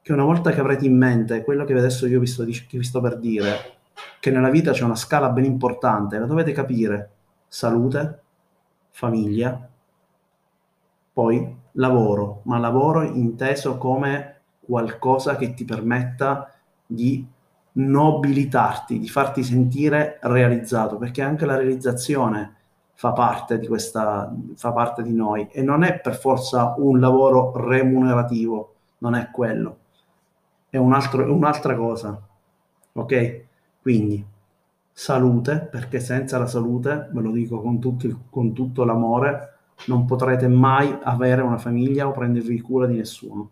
che 0.00 0.12
una 0.12 0.24
volta 0.24 0.50
che 0.50 0.60
avrete 0.60 0.86
in 0.86 0.96
mente 0.96 1.42
quello 1.42 1.64
che 1.64 1.72
adesso 1.72 2.06
io 2.06 2.20
vi 2.20 2.26
sto, 2.26 2.44
vi 2.44 2.82
sto 2.82 3.00
per 3.00 3.18
dire, 3.18 3.82
che 4.24 4.30
nella 4.30 4.48
vita 4.48 4.72
c'è 4.72 4.84
una 4.84 4.94
scala 4.94 5.28
ben 5.28 5.44
importante, 5.44 6.18
la 6.18 6.24
dovete 6.24 6.52
capire. 6.52 7.10
Salute, 7.46 8.22
famiglia, 8.88 9.68
poi 11.12 11.54
lavoro, 11.72 12.40
ma 12.44 12.56
lavoro 12.56 13.02
inteso 13.02 13.76
come 13.76 14.40
qualcosa 14.60 15.36
che 15.36 15.52
ti 15.52 15.66
permetta 15.66 16.50
di 16.86 17.22
nobilitarti, 17.72 18.98
di 18.98 19.10
farti 19.10 19.42
sentire 19.42 20.18
realizzato, 20.22 20.96
perché 20.96 21.20
anche 21.20 21.44
la 21.44 21.56
realizzazione 21.56 22.54
fa 22.94 23.12
parte 23.12 23.58
di 23.58 23.66
questa, 23.66 24.34
fa 24.56 24.72
parte 24.72 25.02
di 25.02 25.12
noi 25.12 25.48
e 25.50 25.60
non 25.60 25.82
è 25.82 26.00
per 26.00 26.16
forza 26.16 26.72
un 26.78 26.98
lavoro 26.98 27.52
remunerativo, 27.54 28.74
non 29.00 29.16
è 29.16 29.28
quello, 29.30 29.76
è, 30.70 30.78
un 30.78 30.94
altro, 30.94 31.26
è 31.26 31.28
un'altra 31.28 31.74
cosa, 31.74 32.18
ok? 32.94 33.44
Quindi 33.84 34.24
salute, 34.90 35.68
perché 35.70 36.00
senza 36.00 36.38
la 36.38 36.46
salute, 36.46 37.10
ve 37.12 37.20
lo 37.20 37.30
dico 37.32 37.60
con, 37.60 37.78
il, 38.00 38.18
con 38.30 38.54
tutto 38.54 38.82
l'amore, 38.82 39.56
non 39.88 40.06
potrete 40.06 40.48
mai 40.48 40.96
avere 41.02 41.42
una 41.42 41.58
famiglia 41.58 42.08
o 42.08 42.12
prendervi 42.12 42.62
cura 42.62 42.86
di 42.86 42.96
nessuno. 42.96 43.50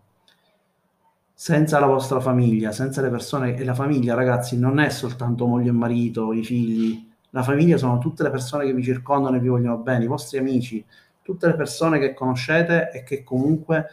Senza 1.35 1.79
la 1.79 1.85
vostra 1.85 2.19
famiglia, 2.19 2.71
senza 2.71 2.99
le 3.01 3.11
persone, 3.11 3.55
e 3.55 3.63
la 3.63 3.75
famiglia 3.75 4.15
ragazzi 4.15 4.57
non 4.57 4.79
è 4.79 4.89
soltanto 4.89 5.45
moglie 5.45 5.69
e 5.69 5.73
marito, 5.73 6.33
i 6.33 6.43
figli, 6.43 7.07
la 7.29 7.43
famiglia 7.43 7.77
sono 7.77 7.99
tutte 7.99 8.23
le 8.23 8.31
persone 8.31 8.65
che 8.65 8.73
vi 8.73 8.81
circondano 8.81 9.35
e 9.35 9.39
vi 9.39 9.49
vogliono 9.49 9.77
bene, 9.77 10.05
i 10.05 10.07
vostri 10.07 10.39
amici, 10.39 10.83
tutte 11.21 11.45
le 11.45 11.53
persone 11.53 11.99
che 11.99 12.15
conoscete 12.15 12.89
e 12.91 13.03
che 13.03 13.23
comunque 13.23 13.85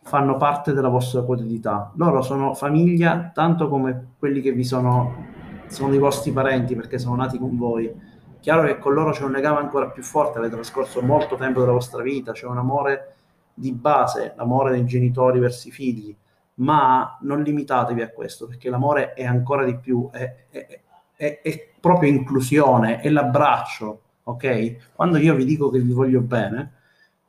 fanno 0.00 0.38
parte 0.38 0.72
della 0.72 0.88
vostra 0.88 1.20
quotidianità. 1.20 1.92
Loro 1.96 2.22
sono 2.22 2.54
famiglia 2.54 3.32
tanto 3.34 3.68
come 3.68 4.12
quelli 4.18 4.40
che 4.40 4.52
vi 4.52 4.64
sono 4.64 5.36
sono 5.68 5.94
i 5.94 5.98
vostri 5.98 6.32
parenti 6.32 6.74
perché 6.74 6.98
sono 6.98 7.16
nati 7.16 7.38
con 7.38 7.56
voi. 7.56 7.92
Chiaro 8.40 8.66
che 8.66 8.78
con 8.78 8.94
loro 8.94 9.10
c'è 9.10 9.24
un 9.24 9.32
legame 9.32 9.58
ancora 9.58 9.90
più 9.90 10.02
forte, 10.02 10.38
avete 10.38 10.54
trascorso 10.54 11.02
molto 11.02 11.36
tempo 11.36 11.60
della 11.60 11.72
vostra 11.72 12.02
vita, 12.02 12.32
c'è 12.32 12.46
un 12.46 12.58
amore 12.58 13.14
di 13.52 13.72
base, 13.72 14.34
l'amore 14.36 14.70
dei 14.70 14.84
genitori 14.84 15.38
verso 15.40 15.68
i 15.68 15.70
figli, 15.72 16.16
ma 16.54 17.18
non 17.22 17.42
limitatevi 17.42 18.00
a 18.02 18.10
questo 18.10 18.46
perché 18.46 18.70
l'amore 18.70 19.12
è 19.14 19.24
ancora 19.24 19.64
di 19.64 19.76
più, 19.76 20.08
è, 20.12 20.46
è, 20.50 20.80
è, 21.14 21.40
è 21.42 21.68
proprio 21.80 22.10
inclusione, 22.10 23.00
è 23.00 23.08
l'abbraccio, 23.10 24.02
ok? 24.22 24.92
Quando 24.94 25.18
io 25.18 25.34
vi 25.34 25.44
dico 25.44 25.68
che 25.68 25.80
vi 25.80 25.92
voglio 25.92 26.20
bene, 26.20 26.74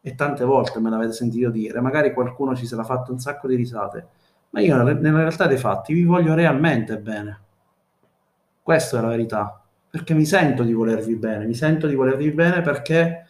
e 0.02 0.16
tante 0.16 0.46
volte 0.46 0.80
me 0.80 0.90
l'avete 0.90 1.12
sentito 1.12 1.50
dire, 1.50 1.82
magari 1.82 2.14
qualcuno 2.14 2.56
ci 2.56 2.66
sarà 2.66 2.84
fatto 2.84 3.12
un 3.12 3.20
sacco 3.20 3.48
di 3.48 3.56
risate, 3.56 4.08
ma 4.52 4.62
io 4.62 4.82
nella 4.82 5.20
realtà 5.20 5.48
dei 5.48 5.58
fatti 5.58 5.94
vi 5.94 6.04
voglio 6.04 6.34
realmente 6.36 6.98
bene 7.00 7.48
questa 8.70 9.00
è 9.00 9.02
la 9.02 9.08
verità. 9.08 9.60
Perché 9.90 10.14
mi 10.14 10.26
sento 10.26 10.62
di 10.62 10.74
volervi 10.74 11.16
bene, 11.16 11.48
mi 11.48 11.56
sento 11.56 11.88
di 11.88 11.96
volervi 11.96 12.30
bene 12.30 12.62
perché 12.62 13.26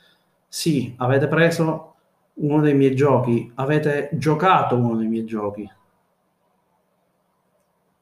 sì, 0.49 0.93
avete 0.97 1.29
preso 1.29 1.93
uno 2.33 2.59
dei 2.59 2.73
miei 2.73 2.93
giochi, 2.93 3.49
avete 3.55 4.09
giocato 4.11 4.75
uno 4.75 4.97
dei 4.97 5.07
miei 5.07 5.23
giochi. 5.23 5.71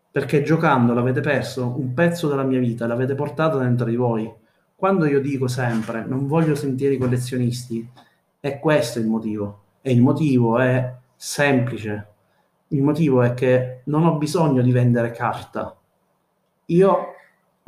Perché 0.09 0.41
giocando 0.41 0.95
l'avete 0.95 1.21
perso 1.21 1.77
un 1.77 1.93
pezzo 1.93 2.27
della 2.27 2.41
mia 2.41 2.57
vita, 2.57 2.87
l'avete 2.87 3.13
portato 3.13 3.59
dentro 3.59 3.85
di 3.85 3.95
voi. 3.95 4.33
Quando 4.75 5.05
io 5.05 5.21
dico 5.21 5.47
sempre 5.47 6.05
non 6.07 6.25
voglio 6.25 6.55
sentire 6.55 6.95
i 6.95 6.97
collezionisti, 6.97 7.87
è 8.39 8.57
questo 8.57 8.97
il 8.97 9.05
motivo. 9.05 9.61
E 9.83 9.91
il 9.91 10.01
motivo 10.01 10.57
è 10.57 10.91
semplice. 11.15 12.07
Il 12.69 12.81
motivo 12.81 13.21
è 13.21 13.35
che 13.35 13.81
non 13.83 14.07
ho 14.07 14.17
bisogno 14.17 14.63
di 14.63 14.71
vendere 14.71 15.11
carta. 15.11 15.77
Io 16.65 17.11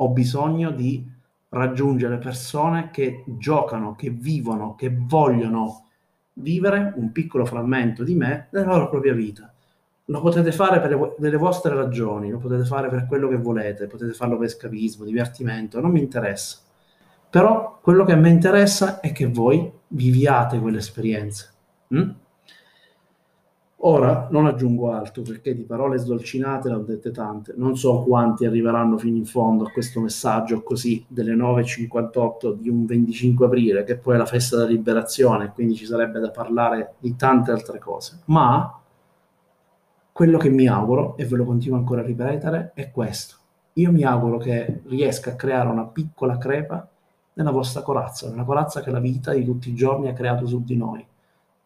ho 0.02 0.08
bisogno 0.08 0.70
di 0.70 1.06
raggiungere 1.50 2.18
persone 2.18 2.90
che 2.90 3.24
giocano, 3.26 3.94
che 3.94 4.10
vivono, 4.10 4.74
che 4.74 4.94
vogliono 4.94 5.86
vivere 6.34 6.92
un 6.96 7.12
piccolo 7.12 7.44
frammento 7.44 8.02
di 8.02 8.14
me 8.14 8.48
nella 8.50 8.72
loro 8.72 8.88
propria 8.88 9.14
vita. 9.14 9.52
Lo 10.06 10.20
potete 10.20 10.52
fare 10.52 10.80
per 10.80 10.90
le, 10.90 11.14
delle 11.18 11.36
vostre 11.36 11.74
ragioni, 11.74 12.30
lo 12.30 12.38
potete 12.38 12.64
fare 12.64 12.88
per 12.88 13.06
quello 13.06 13.28
che 13.28 13.36
volete, 13.36 13.86
potete 13.86 14.12
farlo 14.12 14.38
per 14.38 14.48
scavismo, 14.48 15.04
divertimento, 15.04 15.80
non 15.80 15.90
mi 15.90 16.00
interessa. 16.00 16.58
Però 17.28 17.78
quello 17.80 18.04
che 18.04 18.12
a 18.12 18.16
me 18.16 18.30
interessa 18.30 19.00
è 19.00 19.12
che 19.12 19.26
voi 19.26 19.70
viviate 19.88 20.58
quelle 20.58 20.78
esperienze. 20.78 21.50
Mm? 21.94 22.10
Ora 23.82 24.28
non 24.30 24.44
aggiungo 24.44 24.92
altro 24.92 25.22
perché 25.22 25.54
di 25.54 25.62
parole 25.62 25.96
sdolcinate 25.96 26.68
le 26.68 26.74
ho 26.74 26.80
dette 26.80 27.10
tante. 27.12 27.54
Non 27.56 27.78
so 27.78 28.02
quanti 28.02 28.44
arriveranno 28.44 28.98
fino 28.98 29.16
in 29.16 29.24
fondo 29.24 29.64
a 29.64 29.70
questo 29.70 30.00
messaggio 30.00 30.62
così 30.62 31.02
delle 31.08 31.34
9.58 31.34 32.52
di 32.56 32.68
un 32.68 32.84
25 32.84 33.46
aprile, 33.46 33.84
che 33.84 33.96
poi 33.96 34.16
è 34.16 34.18
la 34.18 34.26
festa 34.26 34.56
della 34.56 34.68
liberazione, 34.68 35.52
quindi 35.54 35.76
ci 35.76 35.86
sarebbe 35.86 36.20
da 36.20 36.30
parlare 36.30 36.94
di 36.98 37.16
tante 37.16 37.52
altre 37.52 37.78
cose. 37.78 38.20
Ma 38.26 38.78
quello 40.12 40.36
che 40.36 40.50
mi 40.50 40.66
auguro, 40.66 41.16
e 41.16 41.24
ve 41.24 41.36
lo 41.36 41.46
continuo 41.46 41.78
ancora 41.78 42.02
a 42.02 42.04
ripetere, 42.04 42.72
è 42.74 42.90
questo. 42.90 43.36
Io 43.74 43.90
mi 43.92 44.02
auguro 44.02 44.36
che 44.36 44.82
riesca 44.88 45.30
a 45.30 45.36
creare 45.36 45.70
una 45.70 45.86
piccola 45.86 46.36
crepa 46.36 46.86
nella 47.32 47.50
vostra 47.50 47.80
corazza, 47.80 48.28
nella 48.28 48.44
corazza 48.44 48.82
che 48.82 48.90
la 48.90 49.00
vita 49.00 49.32
di 49.32 49.42
tutti 49.42 49.70
i 49.70 49.74
giorni 49.74 50.08
ha 50.08 50.12
creato 50.12 50.46
su 50.46 50.62
di 50.62 50.76
noi. 50.76 51.02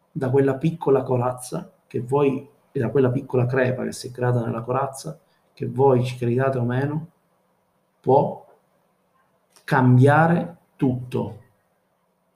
Da 0.09 0.29
quella 0.29 0.55
piccola 0.55 1.03
corazza 1.03 1.69
che 1.95 2.01
voi, 2.01 2.45
da 2.73 2.89
quella 2.89 3.09
piccola 3.09 3.45
crepa 3.45 3.85
che 3.85 3.93
si 3.93 4.09
è 4.09 4.11
creata 4.11 4.43
nella 4.43 4.63
corazza, 4.63 5.17
che 5.53 5.65
voi 5.65 6.03
ci 6.03 6.17
crediate 6.17 6.57
o 6.57 6.63
meno, 6.63 7.07
può 8.01 8.45
cambiare 9.63 10.57
tutto. 10.75 11.43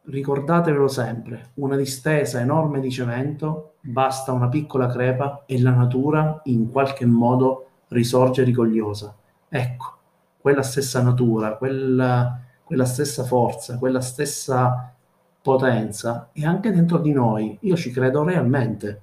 Ricordatevelo 0.04 0.88
sempre, 0.88 1.50
una 1.56 1.76
distesa 1.76 2.40
enorme 2.40 2.80
di 2.80 2.90
cemento, 2.90 3.74
basta 3.82 4.32
una 4.32 4.48
piccola 4.48 4.88
crepa 4.88 5.44
e 5.46 5.62
la 5.62 5.72
natura 5.72 6.40
in 6.46 6.72
qualche 6.72 7.06
modo 7.06 7.68
risorge 7.90 8.44
rigogliosa. 8.44 9.14
Ecco, 9.50 9.98
quella 10.40 10.64
stessa 10.64 11.02
natura, 11.02 11.58
quella, 11.58 12.40
quella 12.64 12.86
stessa 12.86 13.26
forza, 13.26 13.78
quella 13.78 14.00
stessa 14.00 14.96
potenza 15.42 16.30
è 16.32 16.46
anche 16.46 16.72
dentro 16.72 16.98
di 17.00 17.12
noi. 17.12 17.58
Io 17.64 17.76
ci 17.76 17.92
credo 17.92 18.24
realmente 18.24 19.02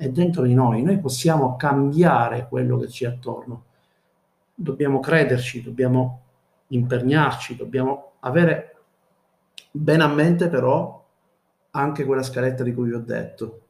è 0.00 0.08
dentro 0.08 0.44
di 0.44 0.54
noi, 0.54 0.82
noi 0.82 0.98
possiamo 0.98 1.56
cambiare 1.56 2.48
quello 2.48 2.78
che 2.78 2.86
c'è 2.86 3.06
attorno. 3.06 3.64
Dobbiamo 4.54 4.98
crederci, 4.98 5.62
dobbiamo 5.62 6.22
impegnarci, 6.68 7.54
dobbiamo 7.54 8.12
avere 8.20 8.76
bene 9.70 10.02
a 10.02 10.08
mente 10.08 10.48
però 10.48 11.06
anche 11.72 12.06
quella 12.06 12.22
scaletta 12.22 12.62
di 12.62 12.72
cui 12.72 12.88
vi 12.88 12.94
ho 12.94 13.00
detto. 13.00 13.60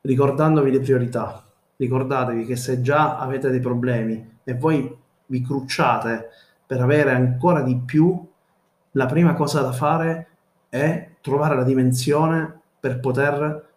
ricordandovi 0.00 0.72
le 0.72 0.80
priorità. 0.80 1.46
Ricordatevi 1.76 2.44
che 2.44 2.56
se 2.56 2.80
già 2.80 3.16
avete 3.16 3.48
dei 3.48 3.60
problemi 3.60 4.38
e 4.42 4.54
voi 4.54 4.92
vi 5.26 5.40
crucciate 5.40 6.30
per 6.66 6.80
avere 6.80 7.12
ancora 7.12 7.62
di 7.62 7.76
più, 7.76 8.28
la 8.90 9.06
prima 9.06 9.34
cosa 9.34 9.60
da 9.60 9.70
fare 9.70 10.28
è 10.68 11.10
trovare 11.20 11.54
la 11.54 11.62
dimensione 11.62 12.60
per 12.80 12.98
poter 12.98 13.74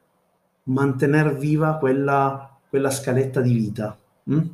mantenere 0.70 1.34
viva 1.36 1.76
quella, 1.76 2.58
quella 2.68 2.90
scaletta 2.90 3.42
di 3.42 3.54
vita. 3.54 3.98
Mm? 4.32 4.48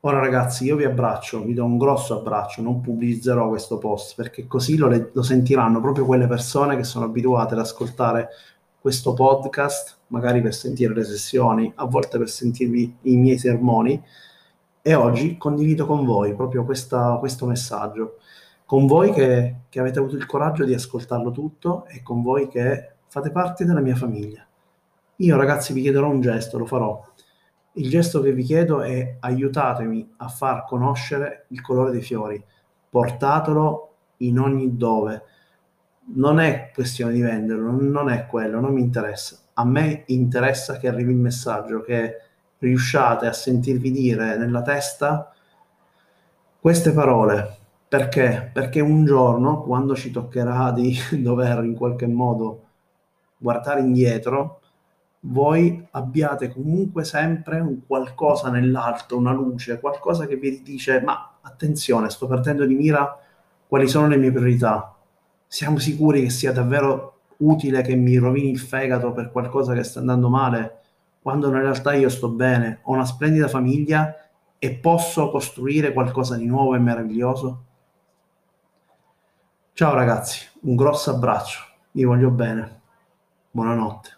Ora 0.00 0.20
ragazzi, 0.20 0.64
io 0.64 0.76
vi 0.76 0.84
abbraccio, 0.84 1.42
vi 1.42 1.54
do 1.54 1.64
un 1.64 1.78
grosso 1.78 2.18
abbraccio, 2.18 2.62
non 2.62 2.80
pubblicizzerò 2.80 3.48
questo 3.48 3.78
post 3.78 4.14
perché 4.14 4.46
così 4.46 4.76
lo, 4.76 5.10
lo 5.12 5.22
sentiranno 5.22 5.80
proprio 5.80 6.04
quelle 6.04 6.28
persone 6.28 6.76
che 6.76 6.84
sono 6.84 7.06
abituate 7.06 7.54
ad 7.54 7.60
ascoltare 7.60 8.28
questo 8.80 9.14
podcast, 9.14 9.96
magari 10.08 10.40
per 10.40 10.54
sentire 10.54 10.94
le 10.94 11.02
sessioni, 11.02 11.72
a 11.74 11.86
volte 11.86 12.18
per 12.18 12.28
sentirvi 12.28 12.98
i 13.02 13.16
miei 13.16 13.36
sermoni, 13.36 14.00
e 14.80 14.94
oggi 14.94 15.36
condivido 15.36 15.86
con 15.86 16.04
voi 16.04 16.36
proprio 16.36 16.64
questa, 16.64 17.16
questo 17.18 17.46
messaggio, 17.46 18.18
con 18.64 18.86
voi 18.86 19.10
che, 19.10 19.62
che 19.68 19.80
avete 19.80 19.98
avuto 19.98 20.14
il 20.14 20.26
coraggio 20.26 20.64
di 20.64 20.72
ascoltarlo 20.72 21.32
tutto 21.32 21.86
e 21.86 22.00
con 22.04 22.22
voi 22.22 22.46
che 22.46 22.92
fate 23.08 23.32
parte 23.32 23.64
della 23.64 23.80
mia 23.80 23.96
famiglia. 23.96 24.46
Io 25.16 25.36
ragazzi 25.36 25.72
vi 25.72 25.82
chiederò 25.82 26.08
un 26.08 26.20
gesto, 26.20 26.58
lo 26.58 26.66
farò 26.66 27.02
il 27.78 27.90
gesto 27.90 28.22
che 28.22 28.32
vi 28.32 28.42
chiedo 28.42 28.80
è 28.80 29.16
aiutatemi 29.20 30.14
a 30.18 30.28
far 30.28 30.64
conoscere 30.64 31.46
il 31.48 31.60
colore 31.60 31.90
dei 31.90 32.00
fiori, 32.00 32.42
portatelo 32.88 33.94
in 34.18 34.38
ogni 34.38 34.76
dove. 34.76 35.22
Non 36.14 36.40
è 36.40 36.70
questione 36.72 37.12
di 37.12 37.20
venderlo, 37.20 37.70
non 37.70 38.08
è 38.08 38.26
quello, 38.26 38.60
non 38.60 38.72
mi 38.72 38.80
interessa. 38.80 39.36
A 39.54 39.64
me 39.64 40.04
interessa 40.06 40.78
che 40.78 40.88
arrivi 40.88 41.10
il 41.10 41.18
messaggio, 41.18 41.82
che 41.82 42.16
riusciate 42.58 43.26
a 43.26 43.32
sentirvi 43.32 43.90
dire 43.90 44.38
nella 44.38 44.62
testa 44.62 45.32
queste 46.58 46.92
parole. 46.92 47.56
Perché? 47.88 48.50
Perché 48.54 48.80
un 48.80 49.04
giorno, 49.04 49.62
quando 49.62 49.94
ci 49.94 50.10
toccherà 50.10 50.72
di 50.72 50.96
dover 51.20 51.62
in 51.64 51.74
qualche 51.74 52.06
modo 52.06 52.62
guardare 53.36 53.80
indietro, 53.80 54.60
voi 55.28 55.86
abbiate 55.92 56.52
comunque 56.52 57.04
sempre 57.04 57.60
un 57.60 57.86
qualcosa 57.86 58.50
nell'alto, 58.50 59.16
una 59.16 59.32
luce, 59.32 59.80
qualcosa 59.80 60.26
che 60.26 60.36
vi 60.36 60.62
dice 60.62 61.00
ma 61.00 61.38
attenzione, 61.40 62.10
sto 62.10 62.26
perdendo 62.26 62.64
di 62.64 62.74
mira 62.74 63.18
quali 63.66 63.88
sono 63.88 64.08
le 64.08 64.16
mie 64.16 64.30
priorità. 64.30 64.94
Siamo 65.46 65.78
sicuri 65.78 66.22
che 66.22 66.30
sia 66.30 66.52
davvero 66.52 67.20
utile 67.38 67.82
che 67.82 67.94
mi 67.94 68.16
rovini 68.16 68.50
il 68.50 68.58
fegato 68.58 69.12
per 69.12 69.30
qualcosa 69.30 69.74
che 69.74 69.82
sta 69.82 70.00
andando 70.00 70.28
male, 70.28 70.80
quando 71.20 71.48
in 71.48 71.54
realtà 71.54 71.92
io 71.94 72.08
sto 72.08 72.28
bene, 72.28 72.80
ho 72.82 72.92
una 72.92 73.04
splendida 73.04 73.48
famiglia 73.48 74.14
e 74.58 74.74
posso 74.74 75.30
costruire 75.30 75.92
qualcosa 75.92 76.36
di 76.36 76.46
nuovo 76.46 76.74
e 76.74 76.78
meraviglioso? 76.78 77.64
Ciao 79.72 79.94
ragazzi, 79.94 80.46
un 80.62 80.76
grosso 80.76 81.10
abbraccio, 81.10 81.60
vi 81.90 82.04
voglio 82.04 82.30
bene, 82.30 82.80
buonanotte. 83.50 84.15